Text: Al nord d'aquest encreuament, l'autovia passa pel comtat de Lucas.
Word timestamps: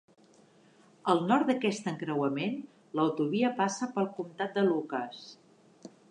Al 1.11 1.19
nord 1.31 1.49
d'aquest 1.49 1.89
encreuament, 1.91 2.57
l'autovia 2.99 3.51
passa 3.59 3.89
pel 3.99 4.09
comtat 4.15 4.57
de 4.61 4.65
Lucas. 4.71 5.21